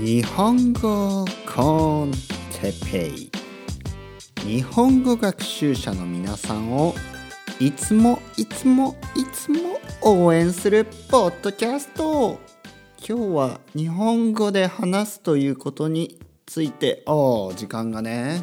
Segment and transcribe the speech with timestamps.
[0.00, 2.12] 日本語コン
[2.60, 3.30] テペイ。
[4.44, 6.94] 日本語学習者の皆さんを
[7.58, 12.38] いつもいつもいつも応援するポッドキャスト。
[12.98, 18.42] 今日は日本語で話すということについてお時間がね。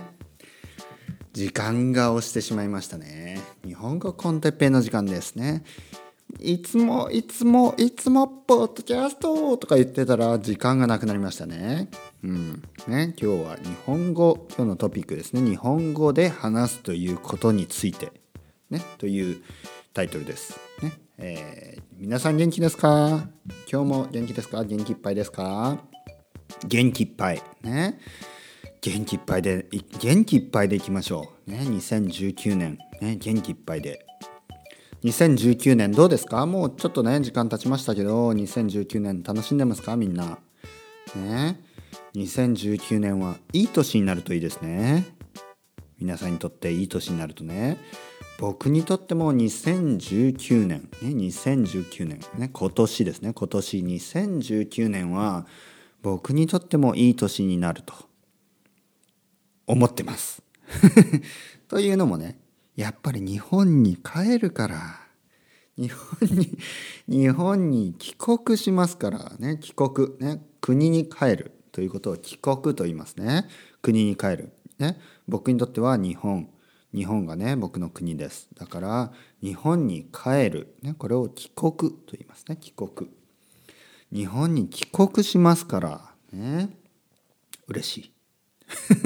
[1.34, 3.40] 時間が押してしまいましたね。
[3.66, 5.64] 日本語コンテペイの時間ですね。
[6.44, 11.88] いつもいつもいつもポッドキャストとか言ってたら時間がなくなりましたね。
[12.22, 12.62] うん。
[12.86, 15.42] ね、今日は日本語今日のトピックですね。
[15.42, 18.12] 日本語で話すということについて、
[18.70, 19.42] ね、という
[19.94, 20.60] タイトルです。
[20.82, 23.26] ねえー、皆さん元気ですか？
[23.72, 24.66] 今日も元気ですか？
[24.66, 25.78] 元気いっぱいですか？
[26.68, 27.42] 元気いっぱい。
[27.62, 28.02] ね
[28.82, 29.70] 元気いっぱいで
[30.02, 31.52] 元気いっぱいでいきましょう。
[31.52, 34.06] ね、2019年、ね、元気いっぱいで。
[35.04, 36.46] 2019年どうですか？
[36.46, 39.96] もうちょっとね時間経ちましたけど2019年楽しんでますか？
[39.98, 40.40] みんな。
[41.16, 41.62] ね。
[42.16, 45.06] 2019年はいい年になるといいですね。
[46.00, 47.78] 皆さんにとっていい年になるとね。
[48.40, 50.90] 僕にとっても2019年。
[51.02, 52.20] ね2019年。
[52.38, 53.34] ね今年ですね。
[53.34, 55.46] 今年2019年は
[56.02, 57.94] 僕にとってもいい年になると
[59.68, 60.42] 思ってます。
[61.68, 62.38] というのもね
[62.76, 65.00] やっぱり日本に帰るから
[65.78, 66.58] 日本に
[67.08, 73.48] 日本に帰国しますからね帰国ね国に帰るということを帰国と言いますね。
[73.82, 74.54] 国に帰る。
[74.78, 76.50] ね僕にとっては日本。
[76.94, 78.48] 日本がね僕の国です。
[78.54, 79.12] だから
[79.42, 82.58] 日本に帰る、ね、これを帰国と言いますね。
[82.58, 83.10] 帰国。
[84.12, 86.70] 日本に帰国しますからね
[87.68, 88.14] 嬉しい。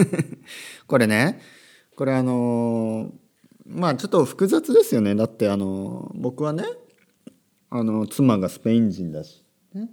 [0.86, 1.42] これね
[1.96, 3.27] これあのー
[3.68, 5.16] まあちょっと複雑ですよね。
[5.16, 6.64] だってあの僕はね
[7.70, 9.90] あの妻がスペイン人だし、ね。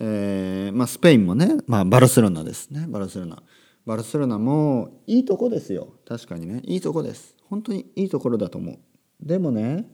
[0.00, 2.86] えーまあ、スペインもね、まあ、バルセロナですね。
[2.88, 3.42] バルセロナ。
[3.86, 5.94] バルセロナもいいとこですよ。
[6.06, 6.60] 確かにね。
[6.64, 7.34] いいとこです。
[7.48, 8.78] 本当にいいところだと思う。
[9.20, 9.88] でもね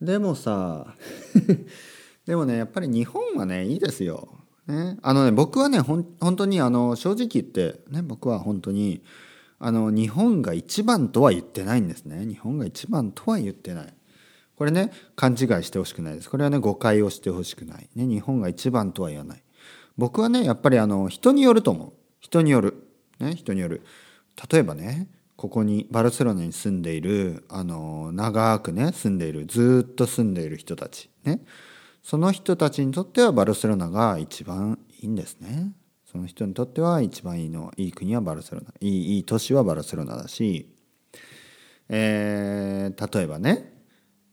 [0.00, 0.94] でもさ
[2.26, 4.28] でもねやっぱり日本はねいいですよ、
[4.66, 9.02] ね、あのね僕はねほん本当にあの正直言ってね僕は本当に
[9.64, 12.26] あの日本が一番とは言ってないんですね。
[12.26, 13.94] 日本が一番とは言ってない。
[14.56, 16.28] これね勘違いしてほしくないです。
[16.28, 19.42] これはね誤解をしてほしくない、ね、日本が一番とは言わない。
[19.96, 21.92] 僕はねやっぱりあの人によると思う。
[22.18, 22.88] 人による、
[23.20, 23.82] ね、人による。
[24.50, 25.06] 例えばね
[25.36, 31.08] ここにバルセロナに住んでいるあの長くね住んでいるずっと住んでいる人たち。
[31.22, 31.40] ね。
[32.02, 35.70] その人たちにとってはバルセロナが一番いいんですね。
[36.12, 38.74] その人にとっては一番いいのいい国はバルセロナ。
[38.80, 40.68] いいいい都市はバルセロナだし、
[41.88, 43.72] えー、例えばね、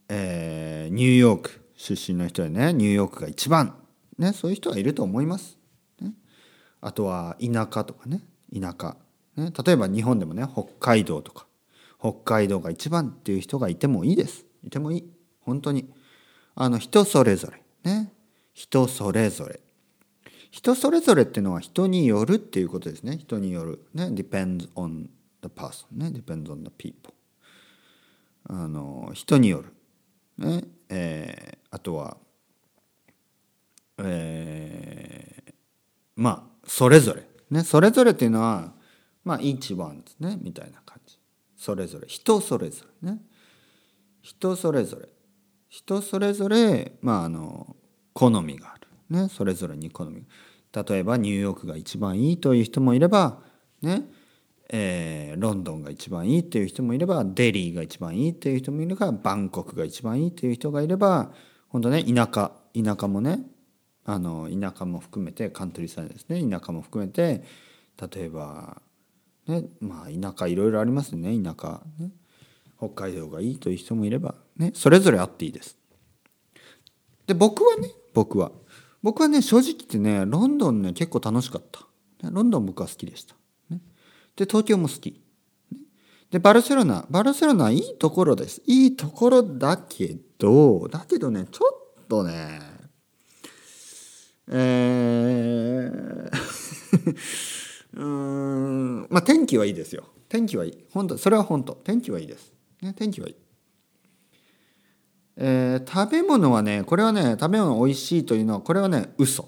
[0.10, 3.76] えー、ニューヨーク出身の人でねニューヨークが一番、
[4.18, 5.58] ね、そういう人はいると思います。
[6.02, 6.12] ね、
[6.82, 8.24] あとは田舎とかね
[8.54, 8.98] 田舎、
[9.38, 11.48] ね、例えば日本でもね北海道とか
[11.98, 14.46] 北海道が一番っていう人がいてもいいです。
[14.66, 15.10] いてもいい。
[15.40, 15.90] 本当に。
[16.56, 17.64] あの人それぞれ。
[17.90, 18.12] ね。
[18.54, 19.62] 人それぞれ。
[20.52, 23.18] 人それぞれっていうのは人によるっていうことですね。
[23.18, 23.86] 人による。
[23.94, 25.08] ね depends on
[25.42, 27.14] the person ね depends on the people
[28.46, 29.74] あの人による。
[30.38, 32.18] ねえー、あとは
[34.00, 35.54] えー、
[36.16, 37.28] まあそれぞれ。
[37.52, 38.74] ねそれぞれっていうのは
[39.24, 41.20] まあ each one ですねみたいな感じ。
[41.58, 42.08] それぞれ。
[42.08, 43.12] 人それぞれ。
[43.12, 43.22] ね。
[44.22, 45.10] 人それぞれ。
[45.68, 47.76] 人それぞれまああの
[48.14, 48.79] 好みがある。
[49.10, 50.26] ね、それぞれに好み。
[50.72, 53.40] 例えばニューヨークが一番いいという人もいれば、
[53.82, 54.04] ね
[54.70, 61.32] えー、ロンドンが一番いいっていう人もいればデリーが一番いいっていう人もいればバンコクが一番いいっていう人がいれば
[61.70, 63.40] 本当ね田舎田舎もね
[64.06, 67.44] あの田舎も含めてカントリーサイドですね田舎も含めて
[68.14, 68.82] 例えば、
[69.48, 72.12] ねまあ、田舎いろいろありますね田舎、ね、
[72.78, 75.78] 北海道がいいという人もいれば、ね、それぞれあっていいです。
[77.26, 78.52] で僕はね僕は。
[79.02, 81.86] 僕はね正直言ってねロンドンね結構楽しかった。
[82.30, 83.34] ロンドン僕は好きでした、
[83.70, 83.80] ね、
[84.36, 85.22] で東京も好き。
[86.30, 87.06] でバルセロナ。
[87.10, 88.62] バルセロナいいところです。
[88.66, 91.66] いいところだけどだけどねちょ
[92.02, 92.60] っとね
[94.52, 96.30] えー
[97.94, 100.04] うんまあ天気はいいですよ。
[100.28, 100.86] 天気はいい。
[100.92, 101.74] 本当それは本当。
[101.74, 103.36] 天気はいいです、ね、天気はいい。
[105.42, 109.48] えー、食べ物はねこれはね食べ物美味しいというのはこれはね嘘。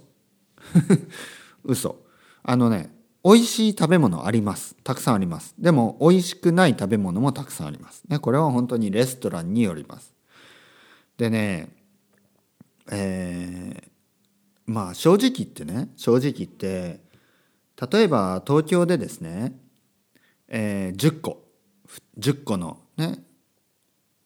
[1.65, 1.97] 嘘。
[2.43, 2.95] あのね
[3.25, 4.75] 美味しい食べ物あります。
[4.85, 5.53] たくさんあります。
[5.59, 8.03] でも美味しくない食べ物もたくさんあります。
[8.07, 10.13] ねこれは本当にレストランによります。
[11.17, 11.75] でね
[12.89, 17.01] えー、まあ正直言ってね正直言って
[17.91, 19.59] 例えば東京でですね、
[20.47, 21.51] えー、10個。
[22.17, 23.23] 10個のね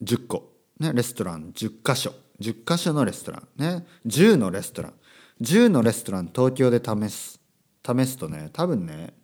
[0.02, 2.12] 10個、ね、レストラン10箇所。
[2.40, 3.48] 10箇所のレストラン。
[3.56, 3.86] ね。
[4.06, 4.94] 10のレストラン。
[5.40, 7.40] 10のレストラン東京で試す。
[7.86, 9.14] 試すとね多分ね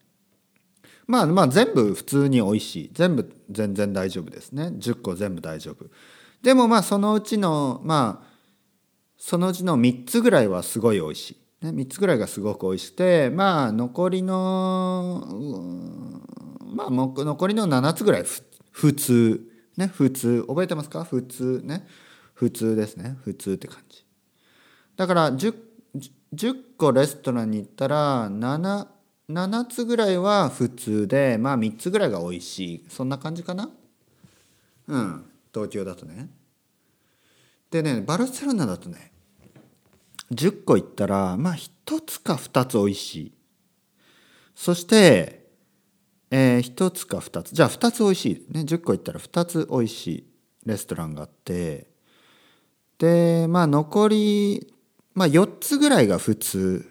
[1.07, 2.91] まあまあ全部普通に美味しい。
[2.93, 4.69] 全部全然大丈夫ですね。
[4.69, 5.87] 10個全部大丈夫。
[6.43, 8.33] でもまあそのうちのまあ
[9.19, 15.27] そのうちの3つぐらいはすごい美味しい、ね、3つぐらいがすごく美味しくてまあ残りの
[16.75, 18.25] まあ残りの7つぐらい
[18.71, 19.52] 普通。
[19.77, 20.45] ね普通。
[20.47, 21.05] 覚えてますか？
[21.05, 21.87] 普通ね。
[22.35, 23.17] 普通ですね。
[23.25, 24.05] 普通って感じ。
[24.97, 25.55] だから 10,
[26.35, 28.87] 10個レストランに行ったら 7,
[29.31, 32.85] 7つぐらいは普通でまあ3つぐらいが美味しい。
[32.89, 33.71] そんな感じかな？
[34.89, 35.25] うん。
[35.55, 36.29] 東京だとね。
[37.71, 39.13] でねバルセロナだとね
[40.31, 41.71] 10個いったらまあ1
[42.07, 43.33] つか2つ美味しい。
[44.55, 45.42] そして
[46.35, 47.53] えー、1つか2つ。
[47.53, 50.27] じゃあ2つ美味しい、ね、10個いったら2つ美味しい
[50.65, 51.93] レストランがあって。
[52.99, 54.75] でまあ残り
[55.13, 56.87] まあ4つぐらいが普通。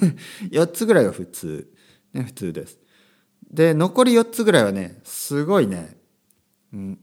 [0.50, 1.70] 4つぐらいが普通。
[2.14, 2.78] ね普通です。
[3.50, 5.98] で残り4つぐらいはねすごいね、
[6.72, 6.98] うん、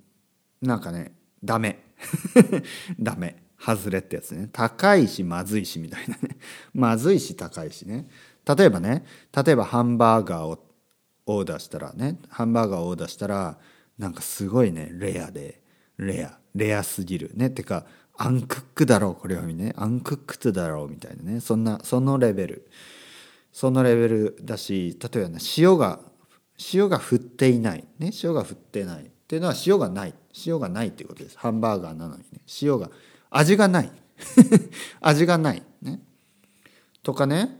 [0.62, 1.94] なんかねダメ。
[3.00, 3.44] ダメ。
[3.60, 4.50] 外れってやつね。
[4.52, 6.38] 高いしまずいしみたいなね。
[6.74, 8.10] まずいし高いしね。
[8.46, 10.73] 例えばね例えばハンバーガーを
[11.26, 13.58] オーダーしたらねハンバーガーをオーダーしたら
[13.98, 15.62] なんかすごいねレアで
[15.98, 17.50] レアレアすぎるね。
[17.50, 17.86] てか
[18.16, 21.40] アンクックだろうこれはねアンクックだろうみたいなね。
[21.42, 22.70] そんなそのレベル。
[23.52, 26.00] そのレベルだし例えばね塩が
[26.74, 28.12] 塩が振っていないね。
[28.24, 29.04] 塩が振ってない。
[29.04, 30.14] っていうのは塩がない。
[30.46, 31.38] 塩がないっていうことです。
[31.38, 32.42] ハンバーガーなのにね。
[32.62, 32.90] 塩が
[33.30, 33.92] 味がない。
[35.02, 36.02] 味がないね。
[37.02, 37.60] とかね、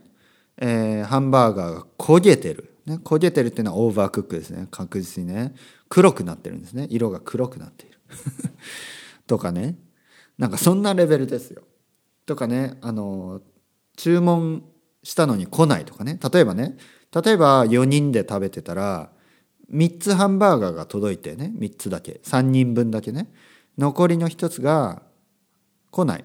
[0.56, 4.68] えー、ハンバーガーが焦げてる、ね、焦げてるっていうのはオーバークックですね。
[4.70, 5.54] 確実にね。
[5.88, 6.86] 黒くなってるんですね。
[6.90, 7.98] 色が黒くなっている。
[9.26, 9.78] とかね。
[10.36, 11.62] なんかそんなレベルですよ。
[12.26, 12.76] とかね。
[12.82, 13.40] あの
[13.96, 14.64] 注文
[15.02, 16.18] したのに来ないとかね。
[16.32, 16.76] 例えばね。
[17.24, 19.10] 例えば4人で食べてたら
[19.72, 21.52] 3つハンバーガーが届いてね。
[21.56, 22.20] 3つだけ。
[22.24, 23.32] 3人分だけね。
[23.78, 25.02] 残りの1つが
[25.90, 26.24] 来ない。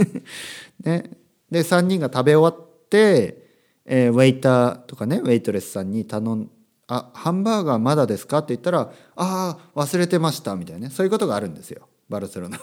[0.84, 1.10] ね、
[1.50, 3.49] で3人が食べ終わって、
[3.84, 6.50] えー、ウェイターとかねウェイトレスさんに頼ん
[6.86, 12.58] あハンバーガーまだですか?」って言ったら「ああ忘れてました」みたいなねそういうことがあるんですよバルセロナ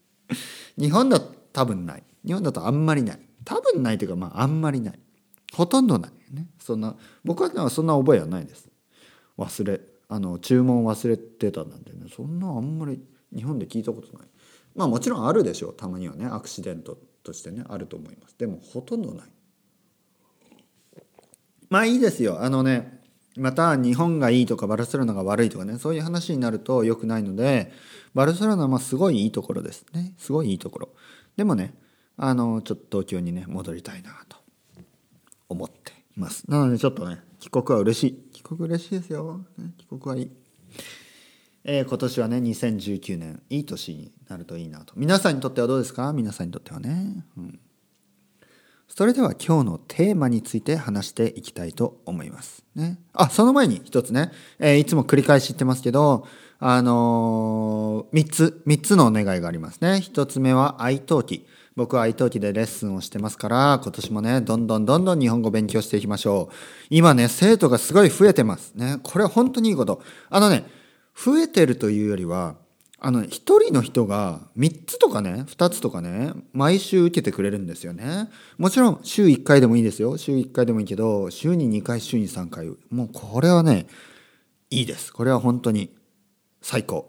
[0.78, 2.04] 日本だと多分ない。
[2.24, 3.20] 日本だとあんまりない。
[3.44, 4.98] 多分ないというかまああんまりない。
[5.52, 6.46] ほとんどないね。
[6.60, 6.94] そんな
[7.24, 8.68] 僕はそんな覚えはないです。
[9.36, 12.06] 忘れあの注文忘れてたなんてね。
[12.14, 13.00] そんなあんまり
[13.34, 14.28] 日本で聞いたことない。
[14.76, 15.74] まあもちろんあるでしょう。
[15.74, 18.36] たまにはねアクシデントとしてねあると思います。
[18.38, 19.28] でもほとんどない。
[21.70, 22.42] まあいいですよ。
[22.42, 22.98] あのね
[23.36, 27.72] また日本がいいとかバルセロナが悪いとかねそういう話になると良くないので
[28.14, 30.14] バルセロナはすごいいいところですね。
[30.18, 30.88] すごいいいところ。
[31.36, 31.74] でもね
[32.16, 34.38] あのちょっと東京にね戻りたいなと
[35.48, 36.50] 思っています。
[36.50, 38.14] なのでちょっとね帰国は嬉しい。
[38.32, 39.44] 帰国嬉しいですよ、
[39.76, 40.30] 帰国はいい。
[41.64, 44.94] えー、今年はね2019年いい年になるといいなと。
[44.96, 46.12] 皆さんにとってはどうですか？
[46.12, 47.60] 皆さんにとってはね、うん、
[48.88, 52.64] それでは今日のテーマについて話していきたいと思います。
[52.74, 56.26] ね、あその前に一つね、えー、いつも繰り返し言ってますけど
[56.58, 60.00] あのー、3つ3つのお願いがありますね。
[60.02, 66.54] 1つ目は愛登記僕は愛登記でレッスンをしてますから今年もねどんどんどんどん日本語勉強していきましょう。
[66.90, 68.98] 今ね生徒がすごい増えてますね。
[69.02, 70.02] これ本当にいいこと。
[70.30, 70.64] あのね
[71.14, 72.56] 増えてるというよりは
[73.00, 78.28] あの1人の人が3つとかね2つとかね毎週受けてくれるんですよね。
[78.56, 80.16] もちろん週1回でもいいですよ。
[80.16, 82.66] 週1回でもいいけど週に2回週に3回。
[82.90, 83.86] もうこれはね
[84.70, 85.12] いいです。
[85.12, 85.94] これは本当に
[86.60, 87.08] 最高。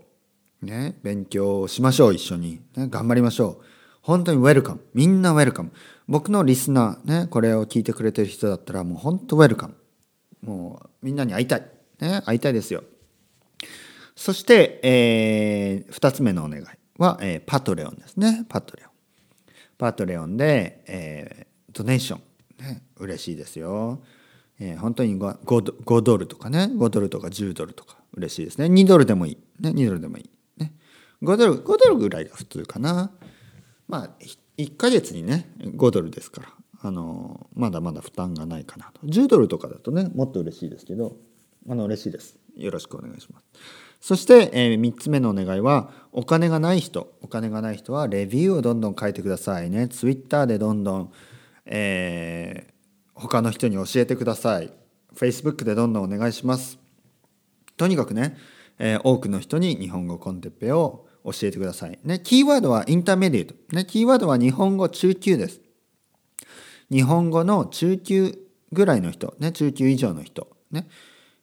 [0.62, 3.66] ね勉強しましょう一緒に、ね、頑張りましょう。
[4.02, 4.82] 本当に welcome。
[4.94, 5.72] みんな welcome。
[6.08, 9.74] 僕のリスナーねこれを聞いてくれてる人だったらもう本当 welcome。
[10.44, 11.66] もうみんなに会いたい。
[12.00, 12.84] ね会いたいですよ。
[14.20, 16.66] そして、えー、2つ目のお願い
[16.98, 18.46] は、えー、 Patreon ですね。
[18.50, 18.92] Patreon。
[19.78, 22.22] Patreon で、えー、 donation。
[22.62, 24.02] ね、嬉しいですよ。
[24.60, 28.66] えー、本当に 5, 5, ドルとかね、5ドルとか10ドルとか嬉しいですね。
[28.66, 29.38] 2ドルでもいい。
[29.62, 30.30] ね、2ドルでもいい。
[30.62, 30.74] ね、
[31.22, 33.12] 5ドル、5ドルぐらいが普通かな。
[33.88, 34.10] まあ、
[34.58, 36.50] 1ヶ月にね、5ドルですから、
[36.82, 39.08] あのまだまだ負担がないかなと。
[39.08, 41.16] 10ドルとかだとね、もっと嬉しいですけど、
[41.70, 42.38] あの嬉しいです。
[42.58, 43.89] よろしくお願いします。
[44.00, 51.14] そして、えー、3つ目のお願いはお金がない人お金がない人はレビューをどんどん書いてくださいねツイッターでどんどん、
[51.66, 54.72] えー、他の人に教えてください
[55.16, 56.80] Facebook でどんどんお願いします
[57.80, 58.38] とにかくね、
[58.78, 62.00] えー、多くの人に日本語コンテッペを教えてください。
[62.04, 63.76] ね、キーワードはインターメディエート。
[63.76, 65.62] ね、キーワードは日本語中級です。
[66.92, 68.38] 日本語の中級
[68.72, 70.48] ぐらいの人、ね、中級以上の人。
[70.72, 70.88] ね。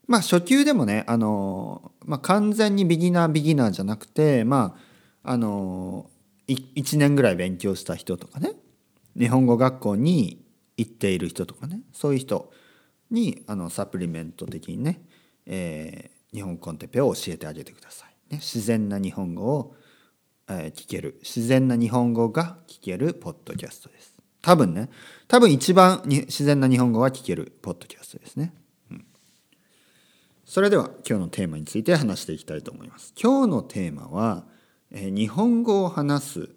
[0.06, 4.76] まあ初級でもね、あのまあ、完全にビギナービギナーじゃなくて、ま
[5.22, 6.08] あ、あの
[6.48, 8.52] 1年ぐらい勉強した人とかね、
[9.18, 10.44] 日本語学校に
[10.76, 12.52] 行っている人とかね、そういう人
[13.10, 15.00] にあのサプリメント的にね、
[15.46, 18.32] えー、日本コンテペを教えてあげてください。
[18.32, 19.74] ね、自然な日本語を、
[20.48, 24.14] えー、聞ける自然な日本語が聞けるポッドキャストです。
[24.42, 24.88] 多分ね
[25.26, 28.54] 多分一番に自然な日本語が聞けるポッドキャストですね。
[30.46, 33.12] それでは今日のテーマについて話していきたいと思います。
[33.20, 34.44] 今日のテーマは、
[34.92, 36.48] え、日本語を話す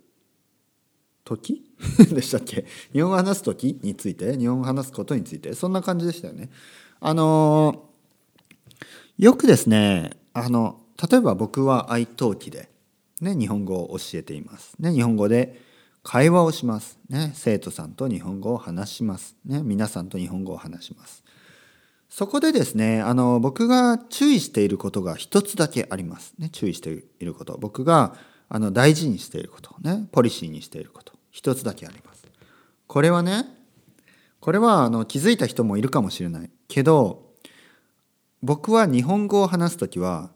[1.26, 1.66] 時？
[2.14, 2.68] でしたっけ？
[2.94, 6.52] 日本語を話す時について日本語を話すことについてそんな感じでしたよね。
[7.00, 12.70] あのー、よくですねあの例えば僕は愛登記で、
[13.22, 14.76] ね、日本語を教えています。
[14.78, 15.60] ね、日本語で
[16.04, 17.00] 会話をします。
[17.10, 19.36] ね、生徒さんと日本語を話します。
[19.46, 21.24] ね、皆さんと日本語を話します。
[22.10, 26.34] そこでですね、あの、僕が注意していることが一つだけあります。
[26.40, 27.58] ね、注意していること。
[27.60, 28.16] 僕が、
[28.50, 29.76] あの、大事にしていること。
[29.82, 31.14] ね、ポリシーにしていること。
[31.32, 32.26] 一つだけあります。
[32.88, 33.46] これはね、
[34.40, 36.50] これは、あの、気づいた人もいるかもしれない。
[36.68, 37.30] けど、
[38.42, 40.32] 僕は日本語を話すときは、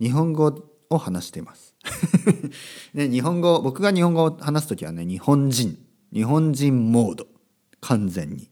[0.00, 1.72] 日本語を話しています。
[2.94, 5.78] ね、日本語僕が日本語を話す時はね日本人
[6.12, 7.26] 日本人モード
[7.80, 8.50] 完全に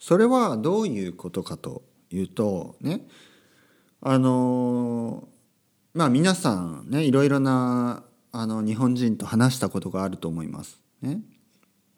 [0.00, 3.06] それはどういうことかというとね
[4.00, 5.28] あの
[5.92, 8.02] まあ皆さんねいろいろな
[8.32, 10.80] あの日本人と話したことがあると思います。
[11.02, 11.20] ね、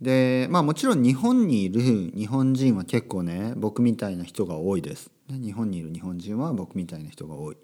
[0.01, 5.11] でまあもちろん日本にいる日本人は結構ね僕みたいな人が多いです。
[5.29, 7.57] 日本にいる日本人は僕みたいな人が多い。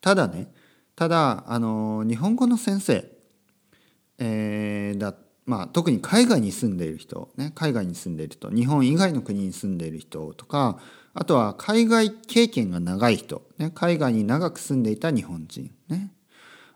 [0.00, 0.52] ただね
[0.94, 3.04] ただあの日本語の先生、
[4.18, 5.14] えー、だ
[5.50, 10.78] まあ、特に海外に住んでいる人、ね、海外に住んでいる人日本以外の国に住んでいる人とか
[11.12, 16.12] あとは海外経験が長い人、ね、海外に長く住んでいた日本人、ね、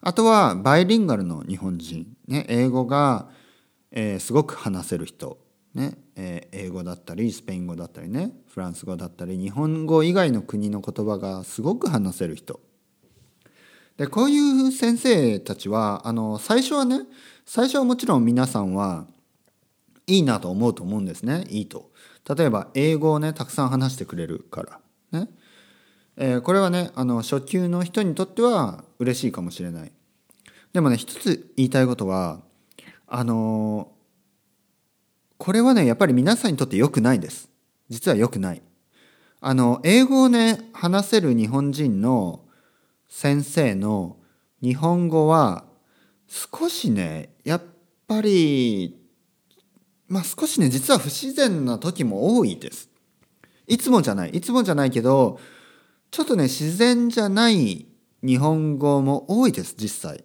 [0.01, 3.29] あとはバイリンガルの日本人、ね、英語が、
[3.93, 5.39] えー、すごく話せる人、
[5.75, 5.97] ね。
[6.17, 8.33] えー、英語だったりスペイン語だったりね。
[8.53, 12.61] フランス語だったり日本語以外の国の言葉がすごく話せる人。
[13.97, 17.03] でこういう先生たちはあの最初はね
[17.47, 19.07] 最初はもちろん皆さんは
[20.07, 21.91] いいなと思うと思うんですねいいと。
[22.37, 24.81] 例えば英語をねたくさん話してくれるか
[25.13, 25.29] らね、
[26.17, 29.93] えー、これはねあの初級の人にとっては嬉しいかもしれない。
[30.73, 32.41] でもね一つ言いたいことは
[33.07, 33.93] あの
[35.39, 37.51] これはねやっぱり皆さんにとって良くないです。
[37.91, 38.63] 実は良くない。
[39.41, 42.44] あの英語をね話せる日本人の
[43.17, 44.17] 先生の
[44.61, 45.67] 日本語は
[46.27, 47.63] 少しねやっ
[48.09, 49.01] ぱり
[50.09, 52.91] まあ少しね実は不自然な時も多いです。
[53.69, 55.39] いつもじゃないいつもじゃないけど
[56.11, 57.87] ちょっとね自然じゃない
[58.25, 60.25] 日本語も多いです実際。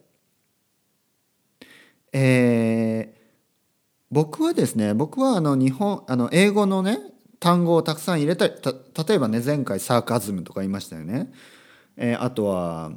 [2.11, 3.19] えー、
[4.09, 6.97] 僕はですね僕はあの日本あの英語のね
[7.39, 11.31] 単語をたくさん入れたり例えばね前回サーカズムとか言いましたよね。
[12.01, 12.91] えー、あとは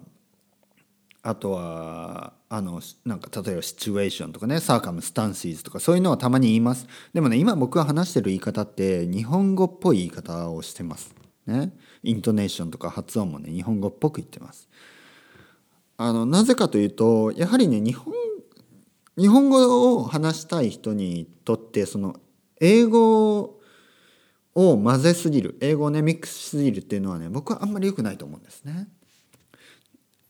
[1.25, 6.87] あとはあのなんか例えばシチュエーションとかねサーカムスタンシーズとかそういうのはたまに言います。
[7.13, 11.15] でもね今僕が話してる言い方って日本語っぽい言い方をしてます。
[11.47, 11.73] ね。
[12.05, 14.69] イントネーションとか発音もね日本語っぽく言ってます。
[15.97, 18.15] あのなぜかというとやはりね日本
[19.19, 22.17] 日本語を話したい人にとってその
[22.61, 23.61] 英語
[24.55, 28.89] を混ぜすぎる英語をねミックスしすぎるっていうのはね僕はあんまり良くないと思うんですね。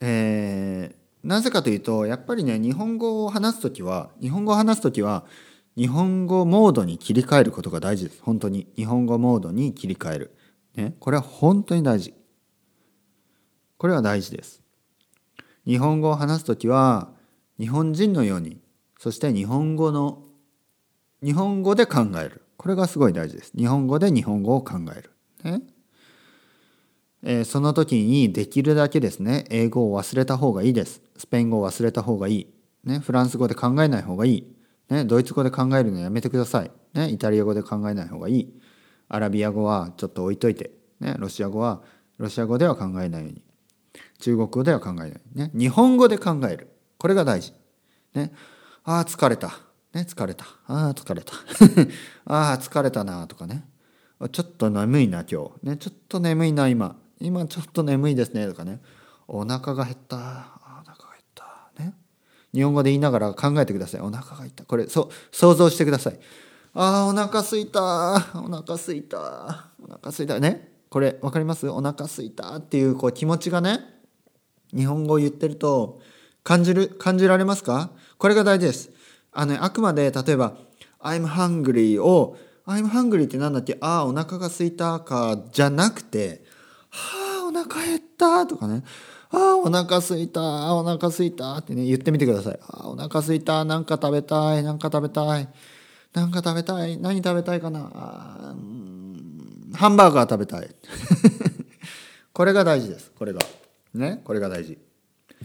[0.00, 5.25] えー、なぜかというとやっぱりね日本語を話す時は日本語を話す時は
[5.76, 8.23] 日本語モードに切り替えることが大事です。
[8.23, 8.67] 本当に。
[8.76, 10.37] 日本語モードに切り替える、
[10.75, 12.14] ね、これは本当に大事。
[13.79, 14.62] これは大事です。
[15.67, 17.11] 日本語を話す時は
[17.59, 18.61] 日本人のように
[18.99, 20.23] そして日本語の
[21.23, 22.42] 日本語で考える。
[22.62, 23.52] これがすごい大事です。
[23.57, 25.11] 日本語で日本語を考える。
[25.42, 25.62] ね
[27.25, 31.02] えー、その時にできるだけですね、英語を忘れた方がいいです。
[31.16, 32.54] スペイン語を忘れた方がいい。
[32.85, 34.57] ね、フランス語で考えない方がいい。
[34.88, 36.71] ね、ドイツ語で考えるのやめてください。
[36.95, 38.61] ね、イタリア語で考えない方がいい。
[39.09, 40.71] アラビア語はちょっと置いといて。
[41.00, 41.83] ね、ロシア語は
[42.19, 43.42] ロシア語では考えないように。
[44.21, 45.21] 中国語では考えない。
[45.35, 46.69] ね、日本語で考える。
[46.97, 47.54] これが大事。
[48.14, 48.33] ね、
[48.85, 49.72] ああ、疲れた。
[49.95, 50.45] ね、疲れた。
[50.67, 51.35] ああ、疲れた。
[52.25, 53.65] ああ、疲れたなとかね。
[54.31, 55.67] ちょっと眠いな今日。
[55.67, 56.97] ね、ちょっと眠いな今。
[57.21, 58.81] 今ちょっと眠いですねとかね。
[59.29, 60.17] お腹が減った。
[60.17, 61.83] お腹が減った。
[61.83, 61.95] ね。
[62.55, 64.01] 日本語で言いながら考えてください。
[64.01, 64.65] お腹が減った。
[64.65, 66.19] これ、そう、想像してください。
[66.75, 68.15] ああ、お腹すいた。
[68.35, 69.73] お腹すいた。
[69.83, 70.39] お腹すいた。
[70.41, 70.73] ね。
[70.89, 71.69] これ、わかります？
[71.69, 73.81] お腹すいたっていうこう気持ちがね、
[74.75, 76.01] 日本語を言ってると
[76.45, 77.91] 感じる、感じられますか？
[78.19, 78.91] これが大事です。
[79.33, 80.57] あの、あくまで例えば
[81.01, 82.37] I'm hungry を
[82.67, 83.77] I'm hungry ってなんだっけ？
[83.81, 86.45] ああ、お腹が空いたかじゃなくて
[86.91, 88.85] はあ、お腹減ったとかね。
[89.31, 92.59] ああ、お腹すいた、お腹すいたってね、言ってみてください。
[92.62, 95.49] ああ、お腹すいた、なんか食べたい、なんか食べたい、
[96.12, 97.81] なんか食べたい、何食べたいかな？
[99.75, 100.69] ハンバーガー食べたい。
[102.35, 103.11] これが大事です。
[103.19, 103.41] これが。
[103.95, 104.79] ね、これが大事。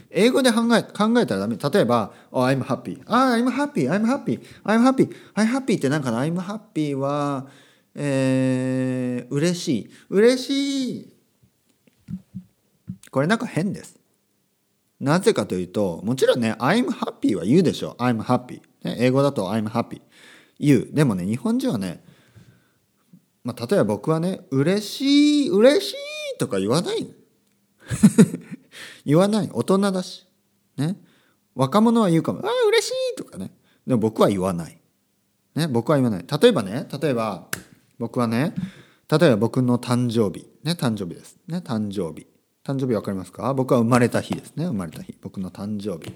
[0.09, 1.57] 英語で考え考えたらダメ。
[1.57, 3.01] 例えば、oh, I'm happy.
[3.05, 7.47] あ、I'm happy, I'm happy, I'm happy, I'm happy ってなんかな ?I'm happy は、
[7.95, 9.89] えー、嬉しい。
[10.09, 11.13] 嬉しい。
[13.11, 13.97] これなんか変です。
[14.99, 17.95] なぜかというと、もちろんね、I'm happy は言うでしょ。
[17.99, 18.61] I'm happy。
[18.83, 20.01] ね、英語だと I'm happy。
[20.59, 20.89] 言う。
[20.91, 22.03] でもね、日本人はね、
[23.43, 27.07] まあ、例えば僕はね、嬉しい、嬉しいとか言わない。
[29.07, 29.49] 言わない。
[29.53, 30.27] 大人だし。
[30.75, 30.97] ね。
[31.55, 32.41] 若者は言うかも。
[32.45, 33.51] ああ、嬉しいとかね。
[33.87, 34.77] でも僕は言わない。
[35.55, 35.67] ね。
[35.67, 36.25] 僕は言わない。
[36.29, 37.47] 例えばね、例えば、
[37.97, 38.53] 僕はね、
[39.09, 40.45] 例えば僕の誕生日。
[40.63, 41.37] ね、誕生日です。
[41.47, 42.27] ね、誕生日。
[42.65, 43.53] 誕生日わかりますか？
[43.53, 44.65] 僕は生まれた日ですね。
[44.65, 45.17] 生まれた日。
[45.21, 46.13] 僕の誕生日。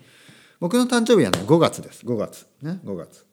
[0.59, 2.05] 僕の誕生日はね、5月です。
[2.05, 2.45] 5月。
[2.61, 3.25] ね、5月。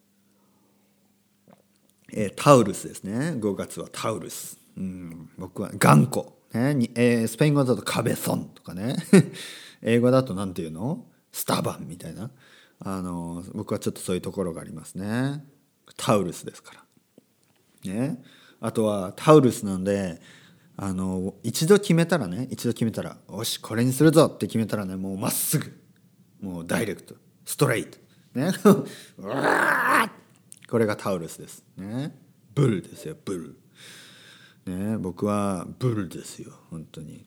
[2.13, 3.35] えー、タウルスですね。
[3.39, 4.57] 5月はタウルス。
[4.77, 6.38] うん、僕は頑固。
[6.55, 8.97] ねにえー、スペイン語だとカベソンとかね。
[9.83, 11.07] 英語だと何て言うの？
[11.33, 12.31] スタバンみたいな。
[12.81, 15.45] あの僕はちょっとそういうところがありますね。
[15.97, 16.75] タウルスですか
[17.85, 17.93] ら。
[17.93, 18.23] ね。
[18.61, 20.21] あとはタウルスなんで
[20.77, 25.73] あの一度決めたらね一度決めたら「よしこれにするぞ」って決めたらねもうまっすぐ。
[26.41, 27.15] もうダイレクト。
[27.45, 27.99] ストレート。
[28.35, 28.53] ね。
[30.69, 31.65] これがタウルスです。
[31.77, 32.17] ね。
[32.55, 33.59] ブルですよブル。
[34.69, 37.25] ね、僕はブルですよ本当に。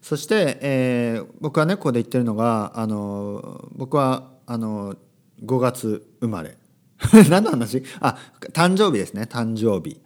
[0.00, 4.94] そして、えー、僕はねここで言ってるのがあの僕はあの
[5.44, 6.56] 5月生まれ。
[7.28, 7.82] 何の話？
[8.00, 8.16] あ
[8.52, 10.00] 誕生日ですね誕生日。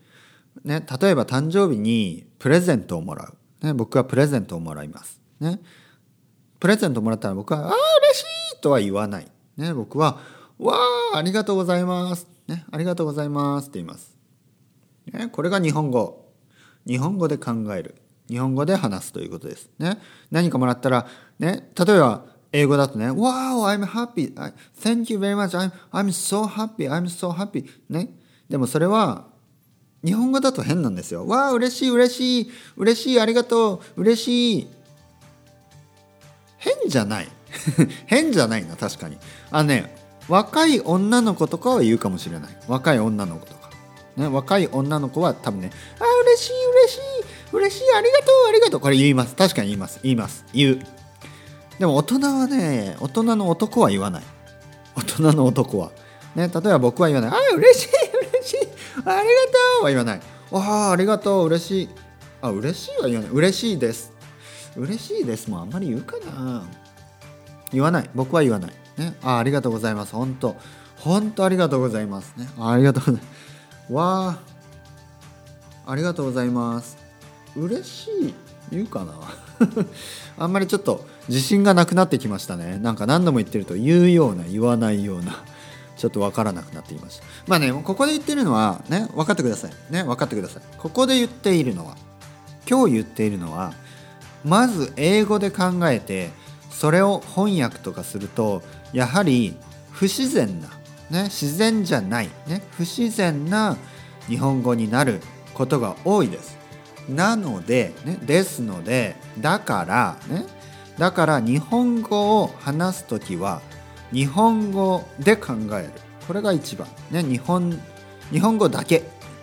[0.64, 5.60] ね、例えば誕生日にプレゼントをもらう、ね、僕はプレゼントをもらいます、ね、
[6.60, 7.74] プレゼントもらったら僕は「ああ
[8.12, 8.22] 嬉し
[8.54, 9.26] い!」とは言わない、
[9.56, 10.20] ね、僕は
[10.60, 10.76] 「わ
[11.14, 14.14] あありがとうございます」ね「ありがとうございます」って言います、
[15.10, 16.21] ね、これが日本語。
[16.86, 17.94] 日本語で考える
[18.28, 19.98] 日本語で話すということですね
[20.30, 21.06] 何かもらったら
[21.38, 24.34] ね例えば英語だとね Wow I'm happy
[24.80, 28.10] Thank you very much I'm, I'm so happy I'm so happy ね
[28.48, 29.32] でもそれは
[30.04, 31.26] 日本語だと変なんですよ。
[31.26, 34.68] わあ、嬉しい、嬉しい、嬉しい、ありがとう、嬉しい。
[36.58, 37.28] 変じゃない。
[38.06, 39.16] 変じゃないな、確かに。
[39.50, 39.94] あのね、
[40.28, 42.58] 若い女の子とかは言うかもしれない。
[42.66, 43.61] 若い女の子とか。
[44.16, 47.00] ね、若い女の子は多分ね「あ嬉しい嬉しい
[47.56, 49.34] 嬉しいありがとうありがとう」これ言います。
[49.34, 50.00] 確かに言います。
[50.02, 50.44] 言います。
[50.52, 50.80] 言う。
[51.78, 54.22] でも大人はね大人の男は言わない。
[54.96, 55.90] 大人の男は。
[56.34, 57.88] ね例えば僕は言わない「あ嬉しい
[58.40, 59.22] 嬉しいありがと
[59.80, 60.20] う」は言わない
[60.52, 61.88] 「ああありがとう嬉しい」
[62.42, 63.30] あ嬉しいは言わない。
[63.30, 64.12] 嬉しいです。
[64.76, 66.64] 嬉しいですもあんまり言うかな。
[67.72, 68.10] 言わない。
[68.14, 68.72] 僕は言わない。
[68.98, 69.14] ね。
[69.22, 70.12] あありがとうございます。
[70.12, 70.56] 本当。
[70.96, 72.34] 本当ありがとうございます。
[72.36, 72.48] ね。
[72.58, 73.31] ありがとうございます。
[73.92, 74.38] わ
[75.86, 75.90] あ。
[75.90, 76.96] ありがとうございます。
[77.56, 78.34] 嬉しい。
[78.70, 79.14] 言うかな。
[80.38, 82.78] あんまりちょっと自信がなくなってきましたね。
[82.78, 85.44] なんか何度も言ってると言うような言わないような。
[85.96, 87.24] ちょっと分からなくなっていました。
[87.46, 89.72] まあねここで言ってるのはね分かってください。
[89.90, 90.62] ね分かってください。
[90.78, 91.96] ここで言っているのは
[92.68, 93.72] 今日言っているのは
[94.44, 96.30] まず英語で考えて
[96.70, 99.56] それを翻訳とかするとやはり
[99.92, 100.68] 不自然な
[101.12, 103.76] ね、自然じゃない、ね、不自然な
[104.26, 105.20] 日本語になる
[105.52, 106.56] ことが多いです。
[107.08, 110.46] なので、ね、ですのでだからね
[110.98, 113.60] だから日本語を話す時は
[114.12, 115.90] 日本語で考える。
[116.26, 117.78] これが一番、ね、日本
[118.30, 119.00] 日本語だけ、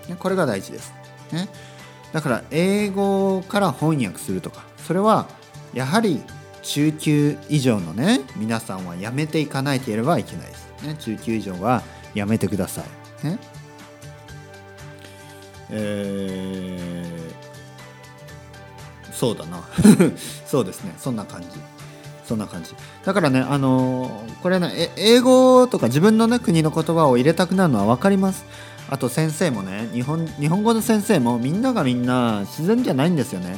[0.07, 0.93] ね、これが大事です、
[1.31, 1.49] ね、
[2.13, 5.27] だから英語から翻訳するとかそれは
[5.73, 6.23] やはり
[6.63, 10.68] 中級以上のね皆さんはやめていかなければいけないです。
[10.83, 12.83] ね、中級以上はやめてくださ
[13.23, 13.25] い。
[13.25, 13.39] ね。
[15.71, 19.63] えー、そうだな。
[20.45, 20.93] そうですね。
[20.97, 21.47] そんな感じ。
[22.29, 22.75] そんな感じ。
[23.03, 28.45] だからねあのこれね英語とか自分のね国の言葉を入れたくなるのは分かります。
[28.87, 33.57] あと先生もね日本日本語の先生もみんながみんな自然じゃないんですよね。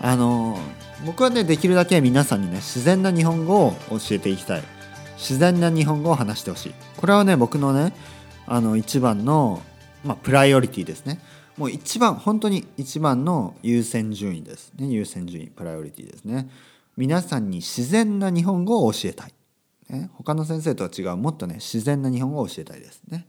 [0.00, 0.56] あの
[1.04, 4.62] 僕はねできるだけ皆さんにね自然な日本語を教えていきたい。
[5.16, 6.74] 自然な日本語を話してほしい。
[6.96, 7.92] これはね僕のね
[8.46, 9.62] あの一番の、
[10.04, 11.20] まあ、プライオリティですね。
[11.56, 14.86] もう一番本当に一番の優先順位ですね。
[14.86, 16.48] 優先順位プライオリティですね。
[16.96, 19.34] 皆さんに自然な日本語を教えたい、
[19.90, 21.16] ね、他の先生とは違う。
[21.16, 23.26] もっとね自然な日本語を教えたいですね。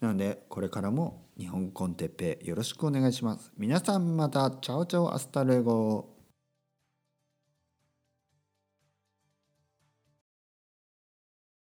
[0.00, 3.50] なのでこれからも日本語 con Teppei よろしくお願いします。
[3.56, 6.19] 皆さんまた chao chao hasta luego。